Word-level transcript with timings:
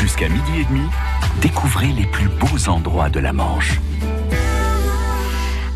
Jusqu'à 0.00 0.30
midi 0.30 0.60
et 0.60 0.64
demi, 0.64 0.88
découvrez 1.42 1.88
les 1.88 2.06
plus 2.06 2.28
beaux 2.28 2.70
endroits 2.70 3.10
de 3.10 3.20
la 3.20 3.34
Manche. 3.34 3.78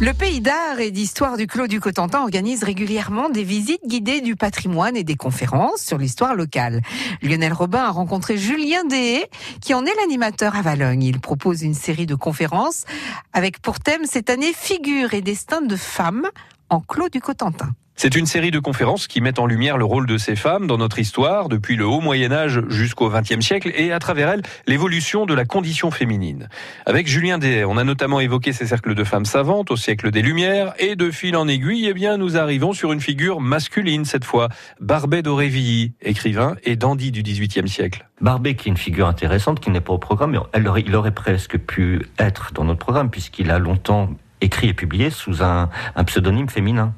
Le 0.01 0.15
Pays 0.15 0.41
d'art 0.41 0.81
et 0.81 0.91
d'histoire 0.91 1.37
du 1.37 1.47
Clos 1.47 1.67
du 1.67 1.79
Cotentin 1.79 2.23
organise 2.23 2.65
régulièrement 2.65 3.29
des 3.29 3.45
visites 3.45 3.87
guidées 3.87 4.23
du 4.23 4.35
patrimoine 4.35 4.97
et 4.97 5.05
des 5.05 5.17
conférences 5.17 5.83
sur 5.83 5.99
l'histoire 5.99 6.35
locale. 6.35 6.81
Lionel 7.23 7.53
Robin 7.53 7.85
a 7.85 7.91
rencontré 7.91 8.39
Julien 8.39 8.85
Deshaies, 8.85 9.29
qui 9.61 9.75
en 9.75 9.85
est 9.85 9.95
l'animateur 10.01 10.57
à 10.57 10.63
Valogne. 10.63 11.03
Il 11.03 11.21
propose 11.21 11.63
une 11.63 11.75
série 11.75 12.07
de 12.07 12.15
conférences 12.15 12.87
avec 13.35 13.61
pour 13.61 13.79
thème 13.79 14.07
cette 14.07 14.31
année 14.31 14.55
figure 14.55 15.13
et 15.13 15.21
destin 15.21 15.61
de 15.61 15.77
femmes 15.77 16.29
en 16.71 16.81
Clos 16.81 17.11
du 17.11 17.21
Cotentin. 17.21 17.75
C'est 17.97 18.17
une 18.17 18.27
série 18.27 18.51
de 18.51 18.59
conférences 18.59 19.07
qui 19.07 19.21
mettent 19.21 19.39
en 19.39 19.47
lumière 19.47 19.79
le 19.79 19.85
rôle 19.85 20.07
de 20.07 20.19
ces 20.19 20.35
femmes 20.35 20.67
dans 20.67 20.79
notre 20.79 20.99
histoire, 20.99 21.49
depuis 21.49 21.77
le 21.77 21.87
haut 21.87 22.01
Moyen 22.01 22.33
Âge 22.33 22.61
jusqu'au 22.69 23.09
XXe 23.09 23.41
siècle, 23.41 23.71
et 23.75 23.93
à 23.93 24.01
travers 24.01 24.31
elles, 24.31 24.43
l'évolution 24.67 25.27
de 25.27 25.33
la 25.35 25.45
condition 25.45 25.93
féminine. 25.93 26.49
Avec 26.87 27.07
Julien 27.07 27.39
Deshaies, 27.39 27.65
on 27.65 27.77
a 27.77 27.85
notamment 27.85 28.19
évoqué 28.19 28.53
ces 28.53 28.67
cercles 28.67 28.95
de 28.95 29.05
femmes 29.05 29.25
savantes 29.25 29.71
au 29.71 29.77
siècle 29.77 30.11
des 30.11 30.23
Lumières, 30.23 30.75
et 30.79 30.97
de 30.97 31.11
fil 31.13 31.37
en 31.37 31.47
aiguille, 31.47 31.87
eh 31.87 31.95
bien, 31.95 32.17
nous 32.17 32.37
arrivons 32.37 32.73
sur 32.73 32.93
une 32.93 33.01
figure 33.01 33.41
masculine 33.41 34.05
cette 34.05 34.25
fois, 34.25 34.49
Barbet 34.81 35.23
d'Aurevilly, 35.23 35.93
écrivain 36.03 36.57
et 36.65 36.75
dandy 36.75 37.13
du 37.13 37.23
XVIIIe 37.23 37.69
siècle. 37.69 38.09
Barbet, 38.21 38.57
qui 38.57 38.69
est 38.69 38.73
une 38.73 38.77
figure 38.77 39.07
intéressante, 39.07 39.61
qui 39.61 39.71
n'est 39.71 39.81
pas 39.81 39.93
au 39.93 39.99
programme, 39.99 40.33
mais 40.33 40.39
il 40.87 40.97
aurait 40.97 41.15
presque 41.15 41.59
pu 41.59 42.03
être 42.19 42.51
dans 42.53 42.65
notre 42.65 42.81
programme, 42.81 43.11
puisqu'il 43.11 43.53
a 43.53 43.59
longtemps 43.59 44.11
écrit 44.45 44.69
et 44.69 44.75
publié 44.75 45.11
sous 45.11 45.43
un, 45.43 45.69
pseudonyme 46.07 46.49
féminin 46.49 46.95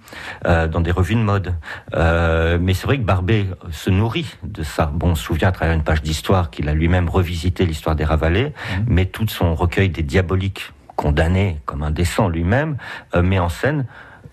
euh, 0.47 0.67
dans 0.67 0.81
des 0.81 0.91
revues 0.91 1.15
de 1.15 1.21
mode. 1.21 1.55
Euh, 1.95 2.59
mais 2.61 2.75
c'est 2.75 2.87
vrai 2.87 2.99
que 2.99 3.05
Barbet 3.05 3.47
se 3.71 3.91
nourrit 3.91 4.37
de 4.43 4.63
ça. 4.63 4.91
Bon, 4.93 5.11
on 5.11 5.15
se 5.15 5.25
souvient 5.25 5.49
à 5.49 5.53
travers 5.53 5.75
une 5.75 5.85
page 5.85 6.03
d'histoire 6.03 6.51
qu'il 6.51 6.69
a 6.69 6.75
lui-même 6.75 7.09
revisité 7.09 7.65
l'histoire 7.65 7.97
des 7.97 8.05
Ravalais, 8.05 8.53
mmh. 8.53 8.83
mais 8.89 9.07
tout 9.07 9.29
son 9.29 9.55
recueil 9.55 9.89
des 9.89 10.03
diaboliques 10.03 10.73
condamné 10.97 11.61
comme 11.67 11.83
indécent 11.83 12.29
lui-même, 12.29 12.77
euh, 13.15 13.23
met 13.23 13.39
en 13.39 13.49
scène 13.49 13.87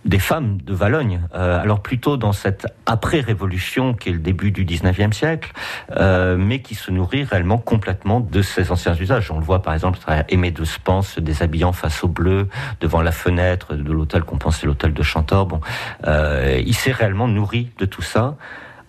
des 0.06 0.20
femmes 0.20 0.58
de 0.62 0.74
Valogne. 0.74 1.22
Euh, 1.34 1.62
alors 1.62 1.82
plutôt 1.82 2.18
dans 2.18 2.34
cette 2.34 2.68
après-révolution 2.86 3.94
qui 3.94 4.10
est 4.10 4.14
le 4.14 4.20
début 4.20 4.52
du 4.52 4.66
19e 4.66 5.14
siècle, 5.14 5.52
euh, 5.92 6.36
mais 6.38 6.62
qui 6.62 6.76
se 6.76 6.92
nourrit 6.92 7.24
réellement 7.24 7.58
complètement 7.58 8.20
de 8.20 8.42
ces 8.42 8.72
anciens 8.72 8.96
usages. 8.96 9.32
On 9.32 9.40
le 9.40 9.46
voit 9.46 9.62
par 9.62 9.74
exemple 9.74 10.00
à 10.08 10.26
Aimé 10.30 10.52
de 10.52 10.64
Spence 10.66 11.10
se 11.10 11.20
déshabillant 11.20 11.72
face 11.72 12.04
au 12.04 12.08
bleu 12.08 12.50
devant 12.82 13.02
la 13.02 13.12
fenêtre 13.12 13.76
de 13.76 13.92
l'hôtel 13.92 14.24
qu'on 14.24 14.38
pensait 14.38 14.68
l'hôtel 14.68 14.94
de 14.94 15.04
Chantor. 15.04 15.46
Bon, 15.46 15.62
euh, 16.08 16.62
il 16.66 16.76
s'est 16.76 16.92
réellement 16.92 17.28
nourri 17.28 17.72
de 17.78 17.86
tout 17.86 18.02
ça 18.02 18.36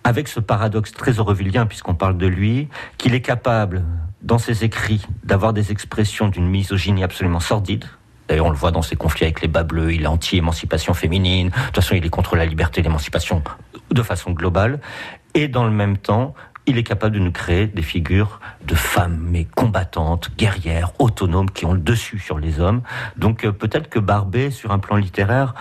avec 0.03 0.27
ce 0.27 0.39
paradoxe 0.39 0.91
très 0.91 1.19
aurevillien, 1.19 1.65
puisqu'on 1.65 1.95
parle 1.95 2.15
de 2.15 2.27
lui, 2.27 2.69
qu'il 2.99 3.15
est 3.15 3.21
capable, 3.21 3.83
dans 4.21 4.37
ses 4.37 4.63
écrits, 4.63 5.05
d'avoir 5.23 5.51
des 5.51 5.71
expressions 5.71 6.27
d'une 6.27 6.47
misogynie 6.47 7.03
absolument 7.03 7.39
sordide, 7.39 7.85
D'ailleurs, 8.27 8.47
on 8.47 8.51
le 8.51 8.55
voit 8.55 8.71
dans 8.71 8.81
ses 8.81 8.95
conflits 8.95 9.25
avec 9.25 9.41
les 9.41 9.47
bas 9.47 9.63
bleus, 9.63 9.93
il 9.93 10.03
est 10.03 10.07
anti-émancipation 10.07 10.93
féminine. 10.93 11.49
De 11.49 11.53
toute 11.53 11.75
façon, 11.75 11.95
il 11.95 12.05
est 12.05 12.09
contre 12.09 12.35
la 12.35 12.45
liberté 12.45 12.81
et 12.81 12.83
l'émancipation 12.83 13.43
de 13.91 14.01
façon 14.01 14.31
globale. 14.31 14.79
Et 15.33 15.47
dans 15.47 15.63
le 15.63 15.71
même 15.71 15.97
temps, 15.97 16.33
il 16.65 16.77
est 16.77 16.83
capable 16.83 17.15
de 17.15 17.19
nous 17.19 17.31
créer 17.31 17.67
des 17.67 17.81
figures 17.81 18.39
de 18.65 18.75
femmes, 18.75 19.19
mais 19.21 19.45
combattantes, 19.45 20.31
guerrières, 20.35 20.91
autonomes, 20.99 21.51
qui 21.51 21.65
ont 21.65 21.73
le 21.73 21.79
dessus 21.79 22.19
sur 22.19 22.39
les 22.39 22.59
hommes. 22.59 22.81
Donc 23.17 23.45
euh, 23.45 23.51
peut-être 23.51 23.89
que 23.89 23.99
Barbet, 23.99 24.49
sur 24.49 24.71
un 24.71 24.79
plan 24.79 24.95
littéraire, 24.95 25.53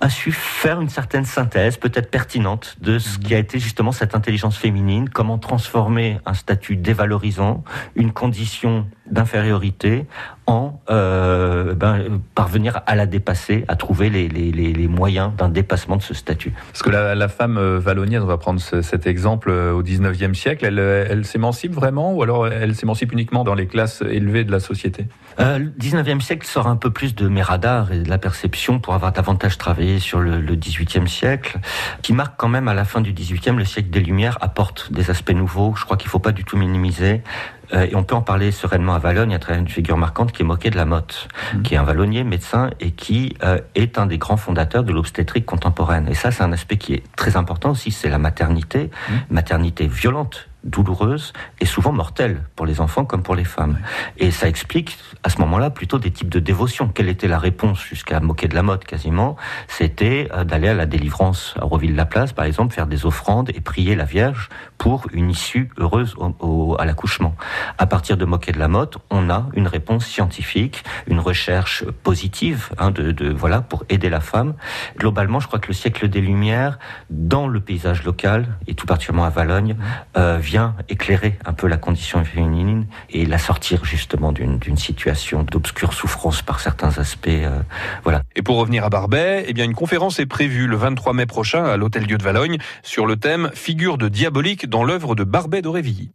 a 0.00 0.08
su 0.08 0.30
faire 0.32 0.80
une 0.80 0.88
certaine 0.88 1.24
synthèse, 1.24 1.76
peut-être 1.76 2.10
pertinente, 2.10 2.76
de 2.80 2.98
ce 2.98 3.18
qui 3.18 3.34
a 3.34 3.38
été 3.38 3.58
justement 3.58 3.90
cette 3.90 4.14
intelligence 4.14 4.56
féminine, 4.56 5.08
comment 5.08 5.38
transformer 5.38 6.20
un 6.24 6.34
statut 6.34 6.76
dévalorisant, 6.76 7.64
une 7.96 8.12
condition 8.12 8.86
d'infériorité, 9.10 10.06
en 10.46 10.80
euh, 10.90 11.74
ben, 11.74 12.20
parvenir 12.34 12.80
à 12.86 12.94
la 12.94 13.04
dépasser, 13.04 13.64
à 13.68 13.76
trouver 13.76 14.08
les, 14.08 14.28
les, 14.28 14.50
les 14.50 14.88
moyens 14.88 15.32
d'un 15.36 15.50
dépassement 15.50 15.96
de 15.96 16.02
ce 16.02 16.14
statut. 16.14 16.54
Parce 16.72 16.82
que 16.82 16.88
la, 16.88 17.14
la 17.14 17.28
femme 17.28 17.58
euh, 17.58 17.78
valonienne, 17.78 18.22
on 18.22 18.26
va 18.26 18.38
prendre 18.38 18.58
cet 18.60 19.06
exemple 19.06 19.50
euh, 19.50 19.72
au 19.72 19.82
19e 19.82 20.32
siècle, 20.32 20.64
elle, 20.64 20.78
elle 20.78 21.26
s'émancipe 21.26 21.72
vraiment 21.74 22.14
ou 22.14 22.22
alors 22.22 22.48
elle 22.48 22.74
s'émancipe 22.74 23.12
uniquement 23.12 23.44
dans 23.44 23.54
les 23.54 23.66
classes 23.66 24.02
élevées 24.08 24.44
de 24.44 24.50
la 24.50 24.60
société? 24.60 25.06
Euh, 25.38 25.58
Le 25.58 25.66
19e 25.66 26.20
siècle 26.20 26.46
sort 26.46 26.66
un 26.66 26.76
peu 26.76 26.90
plus 26.90 27.14
de 27.14 27.28
mes 27.28 27.42
radars 27.42 27.92
et 27.92 28.00
de 28.00 28.08
la 28.08 28.18
perception 28.18 28.80
pour 28.80 28.94
avoir 28.94 29.12
davantage 29.12 29.58
travaillé 29.58 29.98
sur 29.98 30.20
le, 30.20 30.40
le 30.40 30.56
18e 30.56 31.06
siècle, 31.06 31.58
qui 32.00 32.14
marque 32.14 32.34
quand 32.38 32.48
même 32.48 32.68
à 32.68 32.74
la 32.74 32.84
fin 32.84 33.02
du 33.02 33.12
18e, 33.12 33.56
le 33.56 33.64
siècle 33.66 33.90
des 33.90 34.00
Lumières 34.00 34.38
apporte 34.40 34.92
des 34.92 35.10
aspects 35.10 35.30
nouveaux, 35.30 35.74
je 35.76 35.84
crois 35.84 35.96
qu'il 35.96 36.08
ne 36.08 36.10
faut 36.12 36.18
pas 36.18 36.32
du 36.32 36.44
tout 36.44 36.56
minimiser. 36.56 37.22
Euh, 37.72 37.86
et 37.90 37.94
on 37.94 38.04
peut 38.04 38.14
en 38.14 38.22
parler 38.22 38.50
sereinement 38.50 38.94
à 38.94 38.98
Valogne 38.98 39.34
à 39.34 39.38
travers 39.38 39.60
une 39.60 39.68
figure 39.68 39.96
marquante 39.96 40.32
qui 40.32 40.42
est 40.42 40.44
Moquet 40.44 40.70
de 40.70 40.76
la 40.76 40.84
Motte, 40.84 41.28
mmh. 41.54 41.62
qui 41.62 41.74
est 41.74 41.76
un 41.76 41.82
Vallonnier 41.82 42.24
médecin 42.24 42.70
et 42.80 42.92
qui 42.92 43.36
euh, 43.42 43.58
est 43.74 43.98
un 43.98 44.06
des 44.06 44.18
grands 44.18 44.36
fondateurs 44.36 44.84
de 44.84 44.92
l'obstétrique 44.92 45.46
contemporaine. 45.46 46.08
Et 46.08 46.14
ça, 46.14 46.30
c'est 46.30 46.42
un 46.42 46.52
aspect 46.52 46.76
qui 46.76 46.94
est 46.94 47.02
très 47.16 47.36
important 47.36 47.70
aussi, 47.70 47.90
c'est 47.90 48.08
la 48.08 48.18
maternité, 48.18 48.84
mmh. 48.84 49.12
maternité 49.30 49.86
violente 49.86 50.48
douloureuse 50.64 51.32
et 51.60 51.66
souvent 51.66 51.92
mortelle 51.92 52.42
pour 52.56 52.66
les 52.66 52.80
enfants 52.80 53.04
comme 53.04 53.22
pour 53.22 53.34
les 53.34 53.44
femmes. 53.44 53.78
Et 54.18 54.30
ça 54.30 54.48
explique 54.48 54.98
à 55.22 55.30
ce 55.30 55.38
moment-là 55.40 55.70
plutôt 55.70 55.98
des 55.98 56.10
types 56.10 56.28
de 56.28 56.40
dévotion. 56.40 56.88
Quelle 56.88 57.08
était 57.08 57.28
la 57.28 57.38
réponse 57.38 57.82
jusqu'à 57.82 58.20
moquer 58.20 58.48
de 58.48 58.54
la 58.54 58.62
mode 58.62 58.84
quasiment? 58.84 59.36
C'était 59.68 60.28
euh, 60.34 60.44
d'aller 60.44 60.68
à 60.68 60.74
la 60.74 60.86
délivrance 60.86 61.54
à 61.60 61.64
Roville-la-Place 61.64 62.32
par 62.32 62.44
exemple, 62.44 62.74
faire 62.74 62.86
des 62.86 63.06
offrandes 63.06 63.50
et 63.54 63.60
prier 63.60 63.94
la 63.94 64.04
Vierge 64.04 64.48
pour 64.78 65.06
une 65.12 65.30
issue 65.30 65.70
heureuse 65.78 66.14
au, 66.18 66.76
à 66.78 66.84
l'accouchement. 66.84 67.34
À 67.78 67.86
partir 67.86 68.16
de 68.16 68.24
moquer 68.24 68.52
de 68.52 68.58
la 68.58 68.68
mode, 68.68 68.96
on 69.10 69.30
a 69.30 69.48
une 69.54 69.66
réponse 69.66 70.06
scientifique, 70.06 70.84
une 71.06 71.20
recherche 71.20 71.84
positive 72.02 72.70
hein, 72.78 72.90
de, 72.90 73.12
de, 73.12 73.30
voilà 73.30 73.60
pour 73.60 73.84
aider 73.88 74.08
la 74.08 74.20
femme. 74.20 74.54
Globalement, 74.96 75.40
je 75.40 75.46
crois 75.46 75.58
que 75.58 75.68
le 75.68 75.74
siècle 75.74 76.08
des 76.08 76.20
Lumières 76.20 76.78
dans 77.10 77.48
le 77.48 77.60
paysage 77.60 78.04
local 78.04 78.46
et 78.66 78.74
tout 78.74 78.86
particulièrement 78.86 79.26
à 79.26 79.30
Valogne 79.30 79.76
euh, 80.16 80.38
vient 80.48 80.74
éclairer 80.88 81.38
un 81.44 81.52
peu 81.52 81.66
la 81.66 81.76
condition 81.76 82.24
féminine 82.24 82.86
et 83.10 83.26
la 83.26 83.36
sortir 83.36 83.84
justement 83.84 84.32
d'une 84.32 84.78
situation 84.78 85.42
d'obscure 85.42 85.92
souffrance 85.92 86.40
par 86.40 86.60
certains 86.60 86.98
aspects. 86.98 87.28
Euh, 87.28 87.60
voilà. 88.02 88.22
Et 88.34 88.40
pour 88.40 88.56
revenir 88.56 88.82
à 88.82 88.88
Barbet, 88.88 89.44
eh 89.46 89.52
bien 89.52 89.66
une 89.66 89.74
conférence 89.74 90.18
est 90.20 90.26
prévue 90.26 90.66
le 90.66 90.76
23 90.76 91.12
mai 91.12 91.26
prochain 91.26 91.64
à 91.64 91.76
l'Hôtel 91.76 92.06
Dieu 92.06 92.16
de 92.16 92.22
Valogne 92.22 92.56
sur 92.82 93.04
le 93.04 93.16
thème 93.16 93.50
Figure 93.52 93.98
de 93.98 94.08
diabolique 94.08 94.70
dans 94.70 94.84
l'œuvre 94.84 95.14
de 95.14 95.24
Barbet 95.24 95.60
d'Aurevilly. 95.60 96.12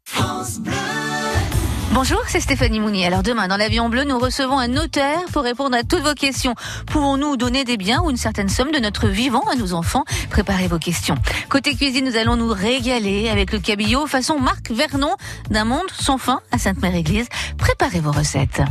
Bonjour, 1.94 2.24
c'est 2.28 2.40
Stéphanie 2.40 2.80
Mounier. 2.80 3.06
Alors 3.06 3.22
demain, 3.22 3.48
dans 3.48 3.56
l'avion 3.56 3.88
bleu, 3.88 4.04
nous 4.04 4.18
recevons 4.18 4.58
un 4.58 4.68
notaire 4.68 5.26
pour 5.32 5.44
répondre 5.44 5.78
à 5.78 5.84
toutes 5.84 6.02
vos 6.02 6.16
questions. 6.16 6.56
Pouvons-nous 6.88 7.38
donner 7.38 7.66
des 7.66 7.78
biens 7.78 8.02
ou 8.02 8.10
une 8.10 8.18
certaine 8.18 8.50
somme 8.50 8.72
de 8.72 8.80
notre 8.80 9.08
vivant 9.08 9.44
à 9.52 9.56
nos 9.56 9.74
enfants 9.74 10.04
Préparez 10.32 10.68
vos 10.68 10.80
questions. 10.80 11.16
Côté 11.50 11.76
cuisine, 11.76 12.06
nous 12.06 12.18
allons 12.18 12.36
nous 12.36 12.52
régaler 12.52 13.30
avec 13.30 13.54
le 13.54 13.60
cabillaud 13.60 14.08
façon 14.08 14.40
Marc 14.40 14.72
Vernon 14.72 15.16
d'un 15.52 15.66
monde 15.66 15.90
sans 15.94 16.18
fin 16.18 16.42
à 16.52 16.58
Sainte-Mère-Église. 16.58 17.28
Préparez 17.60 18.00
vos 18.00 18.12
recettes. 18.12 18.64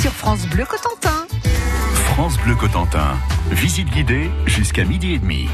Sur 0.00 0.12
France 0.12 0.46
Bleu 0.46 0.64
Cotentin. 0.64 1.26
France 2.12 2.36
Bleu 2.38 2.54
Cotentin. 2.54 3.16
Visite 3.50 3.88
guidée 3.90 4.30
jusqu'à 4.46 4.84
midi 4.84 5.14
et 5.14 5.18
demi. 5.18 5.48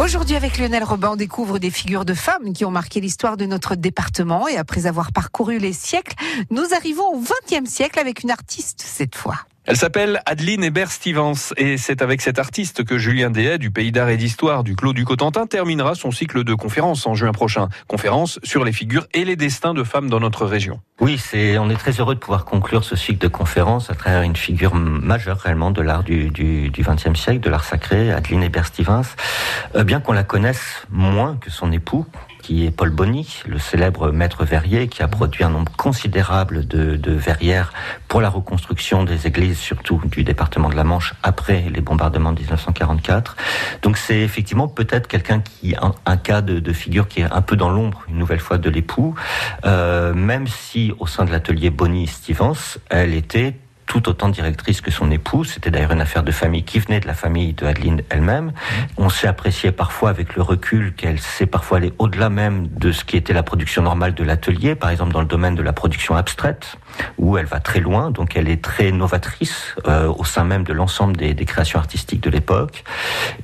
Aujourd'hui, 0.00 0.36
avec 0.36 0.58
Lionel 0.58 0.84
Robin, 0.84 1.10
on 1.12 1.16
découvre 1.16 1.58
des 1.58 1.70
figures 1.70 2.04
de 2.04 2.14
femmes 2.14 2.52
qui 2.52 2.64
ont 2.64 2.70
marqué 2.70 3.00
l'histoire 3.00 3.36
de 3.36 3.44
notre 3.46 3.74
département. 3.74 4.48
Et 4.48 4.56
après 4.56 4.86
avoir 4.86 5.12
parcouru 5.12 5.58
les 5.58 5.72
siècles, 5.72 6.14
nous 6.50 6.74
arrivons 6.74 7.06
au 7.12 7.20
XXe 7.20 7.68
siècle 7.68 7.98
avec 7.98 8.22
une 8.22 8.30
artiste 8.30 8.82
cette 8.84 9.16
fois. 9.16 9.38
Elle 9.64 9.76
s'appelle 9.76 10.20
Adeline 10.26 10.64
Hébert-Stevens 10.64 11.54
et 11.56 11.76
c'est 11.76 12.02
avec 12.02 12.20
cette 12.20 12.40
artiste 12.40 12.82
que 12.82 12.98
Julien 12.98 13.30
Dehaye 13.30 13.60
du 13.60 13.70
Pays 13.70 13.92
d'Art 13.92 14.08
et 14.08 14.16
d'Histoire 14.16 14.64
du 14.64 14.74
Clos 14.74 14.92
du 14.92 15.04
Cotentin 15.04 15.46
terminera 15.46 15.94
son 15.94 16.10
cycle 16.10 16.42
de 16.42 16.54
conférences 16.54 17.06
en 17.06 17.14
juin 17.14 17.30
prochain. 17.30 17.68
Conférence 17.86 18.40
sur 18.42 18.64
les 18.64 18.72
figures 18.72 19.06
et 19.14 19.24
les 19.24 19.36
destins 19.36 19.72
de 19.72 19.84
femmes 19.84 20.10
dans 20.10 20.18
notre 20.18 20.46
région. 20.46 20.80
Oui, 21.00 21.16
c'est, 21.16 21.58
on 21.58 21.70
est 21.70 21.76
très 21.76 21.92
heureux 21.92 22.16
de 22.16 22.20
pouvoir 22.20 22.44
conclure 22.44 22.82
ce 22.82 22.96
cycle 22.96 23.20
de 23.20 23.28
conférences 23.28 23.88
à 23.88 23.94
travers 23.94 24.22
une 24.22 24.34
figure 24.34 24.74
majeure 24.74 25.38
réellement 25.38 25.70
de 25.70 25.80
l'art 25.80 26.02
du, 26.02 26.30
du, 26.30 26.70
du 26.70 26.82
XXe 26.82 27.18
siècle, 27.18 27.38
de 27.38 27.48
l'art 27.48 27.64
sacré, 27.64 28.10
Adeline 28.10 28.42
Hébert-Stevens. 28.42 29.14
Euh, 29.76 29.84
bien 29.84 30.00
qu'on 30.00 30.12
la 30.12 30.24
connaisse 30.24 30.82
moins 30.90 31.36
que 31.36 31.50
son 31.52 31.70
époux, 31.70 32.04
qui 32.42 32.66
est 32.66 32.70
Paul 32.70 32.90
Bonny, 32.90 33.42
le 33.46 33.58
célèbre 33.58 34.10
maître 34.10 34.44
verrier 34.44 34.88
qui 34.88 35.02
a 35.02 35.08
produit 35.08 35.44
un 35.44 35.50
nombre 35.50 35.72
considérable 35.76 36.66
de, 36.66 37.12
verrières 37.12 37.72
pour 38.08 38.20
la 38.20 38.28
reconstruction 38.28 39.04
des 39.04 39.26
églises, 39.26 39.58
surtout 39.58 40.00
du 40.04 40.24
département 40.24 40.68
de 40.68 40.74
la 40.74 40.84
Manche 40.84 41.14
après 41.22 41.64
les 41.72 41.80
bombardements 41.80 42.32
de 42.32 42.40
1944. 42.40 43.36
Donc 43.82 43.96
c'est 43.96 44.20
effectivement 44.20 44.68
peut-être 44.68 45.06
quelqu'un 45.06 45.40
qui 45.40 45.74
un, 45.80 45.94
un 46.04 46.16
cas 46.16 46.42
de, 46.42 46.58
de, 46.58 46.72
figure 46.72 47.06
qui 47.06 47.20
est 47.20 47.30
un 47.30 47.42
peu 47.42 47.56
dans 47.56 47.70
l'ombre 47.70 48.04
une 48.08 48.18
nouvelle 48.18 48.40
fois 48.40 48.58
de 48.58 48.68
l'époux, 48.68 49.14
euh, 49.64 50.12
même 50.12 50.46
si 50.46 50.92
au 50.98 51.06
sein 51.06 51.24
de 51.24 51.30
l'atelier 51.30 51.70
Bonny 51.70 52.06
Stevens, 52.06 52.78
elle 52.90 53.14
était 53.14 53.54
tout 53.92 54.08
autant 54.08 54.30
directrice 54.30 54.80
que 54.80 54.90
son 54.90 55.10
époux. 55.10 55.44
C'était 55.44 55.70
d'ailleurs 55.70 55.92
une 55.92 56.00
affaire 56.00 56.22
de 56.22 56.32
famille 56.32 56.62
qui 56.62 56.78
venait 56.78 56.98
de 56.98 57.06
la 57.06 57.12
famille 57.12 57.52
de 57.52 57.66
Adeline 57.66 58.00
elle-même. 58.08 58.52
On 58.96 59.10
s'est 59.10 59.26
apprécié 59.26 59.70
parfois 59.70 60.08
avec 60.08 60.34
le 60.34 60.40
recul 60.40 60.94
qu'elle 60.94 61.18
sait 61.18 61.44
parfois 61.44 61.76
aller 61.76 61.92
au-delà 61.98 62.30
même 62.30 62.68
de 62.68 62.90
ce 62.90 63.04
qui 63.04 63.18
était 63.18 63.34
la 63.34 63.42
production 63.42 63.82
normale 63.82 64.14
de 64.14 64.24
l'atelier, 64.24 64.74
par 64.76 64.88
exemple 64.88 65.12
dans 65.12 65.20
le 65.20 65.26
domaine 65.26 65.54
de 65.54 65.62
la 65.62 65.74
production 65.74 66.16
abstraite, 66.16 66.78
où 67.18 67.36
elle 67.36 67.44
va 67.44 67.60
très 67.60 67.80
loin, 67.80 68.10
donc 68.10 68.34
elle 68.34 68.48
est 68.48 68.62
très 68.62 68.92
novatrice 68.92 69.76
euh, 69.86 70.08
au 70.08 70.24
sein 70.24 70.44
même 70.44 70.64
de 70.64 70.72
l'ensemble 70.72 71.14
des, 71.14 71.34
des, 71.34 71.44
créations 71.44 71.78
artistiques 71.78 72.22
de 72.22 72.30
l'époque. 72.30 72.84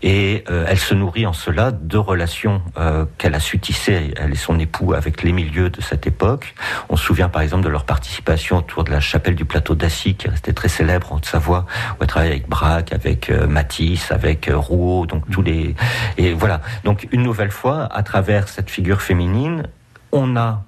Et 0.01 0.45
euh, 0.51 0.65
elle 0.67 0.79
se 0.79 0.95
nourrit 0.95 1.27
en 1.27 1.35
cela 1.35 1.73
de 1.73 1.99
relations 1.99 2.63
euh, 2.79 3.05
qu'elle 3.19 3.35
a 3.35 3.41
su 3.41 3.59
tisser, 3.59 4.15
elle 4.17 4.33
et 4.33 4.37
son 4.37 4.59
époux, 4.59 4.95
avec 4.95 5.23
les 5.23 5.33
milieux 5.33 5.69
de 5.69 5.83
cette 5.83 6.07
époque. 6.07 6.55
On 6.89 6.97
se 6.97 7.05
souvient 7.05 7.29
par 7.29 7.43
exemple 7.43 7.65
de 7.65 7.69
leur 7.69 7.85
participation 7.85 8.57
autour 8.57 8.85
de 8.85 8.91
la 8.91 9.01
chapelle 9.01 9.35
du 9.35 9.45
plateau 9.45 9.75
d'Assy, 9.75 10.15
qui 10.15 10.27
restait 10.39 10.53
très 10.53 10.69
célèbre 10.69 11.13
en 11.13 11.17
Haute-Savoie, 11.17 11.67
où 11.93 12.03
elle 12.03 12.07
travaillait 12.07 12.35
avec 12.35 12.49
Braque, 12.49 12.93
avec 12.93 13.29
euh, 13.29 13.49
Matisse, 13.49 14.13
avec 14.13 14.49
euh, 14.49 14.57
Rouault, 14.57 15.07
donc 15.07 15.29
tous 15.31 15.43
les... 15.43 15.75
Et 16.17 16.33
voilà. 16.33 16.61
Donc 16.85 17.09
une 17.11 17.25
nouvelle 17.25 17.51
fois, 17.51 17.89
à 17.93 18.05
travers 18.05 18.49
cette 18.49 18.71
figure 18.71 19.03
féminine, 19.03 19.65
on 20.13 20.37
a 20.37 20.63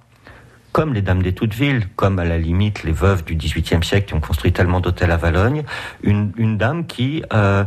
comme 0.73 0.93
les 0.93 1.03
dames 1.03 1.23
des 1.23 1.33
toutes 1.33 1.55
villes, 1.55 1.87
comme 1.95 2.19
à 2.19 2.25
la 2.25 2.39
limite 2.39 2.83
les 2.83 2.93
veuves 2.93 3.25
du 3.25 3.37
XVIIIe 3.37 3.83
siècle 3.85 4.09
qui 4.09 4.15
ont 4.15 4.21
construit 4.21 4.53
tellement 4.53 4.81
d'hôtels 4.81 5.11
à 5.13 5.17
Valogne, 5.17 5.63
une, 6.03 6.33
une 6.37 6.59
dame 6.59 6.87
qui 6.87 7.23
euh, 7.33 7.65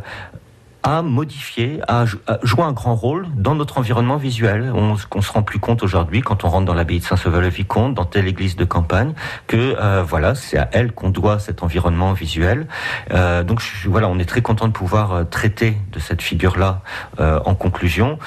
a 0.84 1.02
modifié, 1.02 1.80
a, 1.88 2.06
joué 2.44 2.62
un 2.62 2.74
grand 2.74 2.96
rôle 2.96 3.28
dans 3.36 3.56
notre 3.56 3.78
environnement 3.78 4.18
visuel. 4.18 4.72
On, 4.76 4.96
on 5.16 5.22
se 5.22 5.32
rend 5.32 5.42
plus 5.42 5.60
compte 5.60 5.82
aujourd'hui, 5.82 6.22
quand 6.22 6.44
on 6.44 6.50
rentre 6.50 6.66
dans 6.66 6.74
l'abbaye 6.74 7.00
de 7.00 7.06
Saint-Sauveur-le-Vicomte, 7.06 7.94
dans 7.94 8.06
telle 8.06 8.28
église 8.28 8.58
de 8.58 8.66
campagne, 8.66 9.14
que 9.48 9.76
euh, 9.80 10.04
voilà, 10.04 10.36
c'est 10.36 10.58
à 10.58 10.70
elle 10.74 10.92
qu'on 10.92 11.10
doit 11.10 11.40
cet 11.40 11.64
environnement 11.64 12.12
visuel. 12.12 12.68
Euh, 13.12 13.44
donc 13.44 13.62
je, 13.62 13.90
voilà, 13.90 14.10
on 14.10 14.20
est 14.20 14.26
très 14.26 14.42
content 14.42 14.68
de 14.68 14.74
pouvoir 14.74 15.14
euh, 15.14 15.24
traiter 15.24 15.78
de 15.94 16.00
cette 16.00 16.22
figure-là 16.22 16.82
euh, 17.20 17.40
en 17.46 17.56
conclusion. 17.56 18.20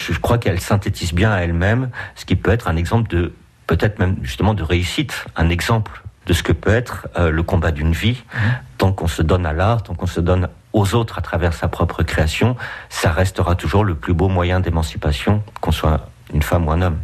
Je, 0.00 0.12
je 0.12 0.18
crois 0.18 0.38
qu'elle 0.38 0.60
synthétise 0.60 1.14
bien 1.14 1.30
à 1.30 1.38
elle-même 1.38 1.90
ce 2.16 2.24
qui 2.24 2.34
peut 2.34 2.50
être 2.50 2.66
un 2.66 2.76
exemple 2.76 3.08
de 3.08 3.32
peut-être 3.68 4.00
même 4.00 4.16
justement 4.22 4.52
de 4.52 4.62
réussite, 4.62 5.24
un 5.36 5.48
exemple 5.48 6.02
de 6.26 6.32
ce 6.32 6.42
que 6.42 6.52
peut 6.52 6.74
être 6.74 7.06
le 7.18 7.42
combat 7.42 7.70
d'une 7.70 7.92
vie, 7.92 8.22
mmh. 8.32 8.38
tant 8.78 8.92
qu'on 8.92 9.06
se 9.08 9.20
donne 9.20 9.44
à 9.44 9.52
l'art, 9.52 9.82
tant 9.82 9.94
qu'on 9.94 10.06
se 10.06 10.20
donne 10.20 10.48
aux 10.74 10.94
autres 10.94 11.18
à 11.18 11.22
travers 11.22 11.54
sa 11.54 11.68
propre 11.68 12.02
création, 12.02 12.56
ça 12.90 13.10
restera 13.10 13.54
toujours 13.54 13.84
le 13.84 13.94
plus 13.94 14.12
beau 14.12 14.28
moyen 14.28 14.60
d'émancipation, 14.60 15.42
qu'on 15.62 15.72
soit 15.72 16.08
une 16.34 16.42
femme 16.42 16.66
ou 16.66 16.72
un 16.72 16.82
homme. 16.82 16.98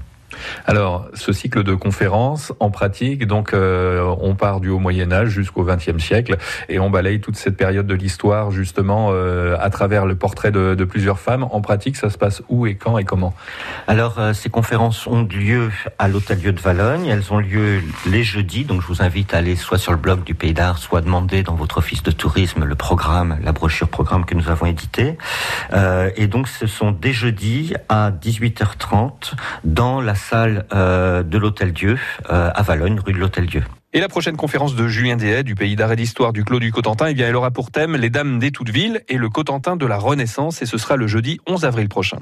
Alors, 0.66 1.08
ce 1.14 1.32
cycle 1.32 1.62
de 1.62 1.74
conférences, 1.74 2.52
en 2.60 2.70
pratique, 2.70 3.26
donc 3.26 3.52
euh, 3.52 4.14
on 4.20 4.34
part 4.34 4.60
du 4.60 4.68
haut 4.68 4.78
Moyen 4.78 5.12
Âge 5.12 5.28
jusqu'au 5.28 5.64
XXe 5.64 6.02
siècle 6.02 6.36
et 6.68 6.78
on 6.78 6.90
balaye 6.90 7.20
toute 7.20 7.36
cette 7.36 7.56
période 7.56 7.86
de 7.86 7.94
l'histoire 7.94 8.50
justement 8.50 9.10
euh, 9.10 9.56
à 9.60 9.70
travers 9.70 10.06
le 10.06 10.14
portrait 10.14 10.50
de, 10.50 10.84
plusieurs 10.84 11.20
femmes. 11.20 11.44
En 11.50 11.60
pratique, 11.60 11.96
ça 11.96 12.10
se 12.10 12.18
passe 12.18 12.42
où 12.48 12.66
et 12.66 12.74
quand 12.74 12.98
et 12.98 13.04
comment? 13.04 13.34
Alors, 13.86 14.18
euh, 14.18 14.32
ces 14.32 14.48
conférences 14.48 15.06
ont 15.06 15.22
lieu 15.22 15.70
à 15.98 16.08
l'Hôtel-Dieu 16.08 16.52
de 16.52 16.60
Valogne. 16.60 17.06
Elles 17.06 17.32
ont 17.32 17.38
lieu 17.38 17.82
les 18.06 18.24
jeudis, 18.24 18.64
donc 18.64 18.82
je 18.82 18.86
vous 18.86 19.02
invite 19.02 19.34
à 19.34 19.38
aller 19.38 19.56
soit 19.56 19.78
sur 19.78 19.92
le 19.92 19.98
blog 19.98 20.24
du 20.24 20.34
Pays 20.34 20.54
d'Art, 20.54 20.78
soit 20.78 21.00
demander 21.00 21.42
dans 21.42 21.54
votre 21.54 21.78
office 21.78 22.02
de 22.02 22.10
tourisme 22.10 22.64
le 22.64 22.74
programme, 22.74 23.38
la 23.42 23.52
brochure 23.52 23.88
programme 23.88 24.24
que 24.24 24.34
nous 24.34 24.48
avons 24.48 24.66
édité. 24.66 25.16
Et 26.16 26.26
donc, 26.26 26.48
ce 26.48 26.66
sont 26.66 26.90
des 26.90 27.12
jeudis 27.12 27.74
à 27.88 28.10
18h30 28.10 29.34
dans 29.64 30.00
la 30.00 30.14
salle 30.14 30.29
euh, 30.32 31.22
de 31.22 31.38
l'Hôtel 31.38 31.72
Dieu 31.72 31.98
euh, 32.30 32.50
à 32.54 32.62
Valogne, 32.62 33.00
rue 33.04 33.12
de 33.12 33.18
l'Hôtel 33.18 33.46
Dieu. 33.46 33.62
Et 33.92 34.00
la 34.00 34.08
prochaine 34.08 34.36
conférence 34.36 34.76
de 34.76 34.86
Julien 34.86 35.16
Dehaye 35.16 35.42
du 35.42 35.54
pays 35.54 35.74
d'art 35.74 35.90
et 35.92 35.96
d'histoire 35.96 36.32
du 36.32 36.44
Clos 36.44 36.60
du 36.60 36.70
Cotentin, 36.70 37.06
eh 37.08 37.14
bien, 37.14 37.26
elle 37.26 37.34
aura 37.34 37.50
pour 37.50 37.70
thème 37.72 37.96
les 37.96 38.10
dames 38.10 38.38
des 38.38 38.52
toutes 38.52 38.70
villes 38.70 39.02
et 39.08 39.16
le 39.16 39.28
Cotentin 39.28 39.76
de 39.76 39.86
la 39.86 39.98
Renaissance 39.98 40.62
et 40.62 40.66
ce 40.66 40.78
sera 40.78 40.96
le 40.96 41.08
jeudi 41.08 41.40
11 41.48 41.64
avril 41.64 41.88
prochain. 41.88 42.18